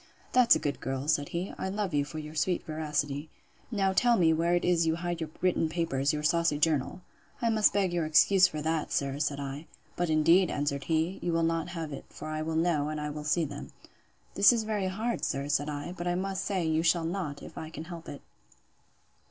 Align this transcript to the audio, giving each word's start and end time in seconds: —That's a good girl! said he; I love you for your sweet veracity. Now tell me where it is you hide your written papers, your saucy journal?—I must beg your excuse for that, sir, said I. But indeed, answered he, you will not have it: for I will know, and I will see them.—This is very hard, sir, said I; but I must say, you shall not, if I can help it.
—That's 0.33 0.55
a 0.55 0.57
good 0.57 0.79
girl! 0.79 1.07
said 1.07 1.29
he; 1.29 1.53
I 1.59 1.69
love 1.69 1.93
you 1.93 2.03
for 2.05 2.17
your 2.17 2.33
sweet 2.33 2.65
veracity. 2.65 3.29
Now 3.69 3.93
tell 3.93 4.17
me 4.17 4.33
where 4.33 4.55
it 4.55 4.65
is 4.65 4.87
you 4.87 4.95
hide 4.95 5.21
your 5.21 5.29
written 5.41 5.69
papers, 5.69 6.11
your 6.11 6.23
saucy 6.23 6.57
journal?—I 6.57 7.51
must 7.51 7.71
beg 7.71 7.93
your 7.93 8.07
excuse 8.07 8.47
for 8.47 8.63
that, 8.63 8.91
sir, 8.91 9.19
said 9.19 9.39
I. 9.39 9.67
But 9.95 10.09
indeed, 10.09 10.49
answered 10.49 10.85
he, 10.85 11.19
you 11.21 11.31
will 11.31 11.43
not 11.43 11.67
have 11.77 11.93
it: 11.93 12.05
for 12.09 12.29
I 12.29 12.41
will 12.41 12.55
know, 12.55 12.89
and 12.89 12.99
I 12.99 13.11
will 13.11 13.23
see 13.23 13.45
them.—This 13.45 14.51
is 14.51 14.63
very 14.63 14.87
hard, 14.87 15.23
sir, 15.23 15.47
said 15.47 15.69
I; 15.69 15.91
but 15.91 16.07
I 16.07 16.15
must 16.15 16.43
say, 16.45 16.65
you 16.65 16.81
shall 16.81 17.05
not, 17.05 17.43
if 17.43 17.55
I 17.55 17.69
can 17.69 17.83
help 17.83 18.09
it. 18.09 18.21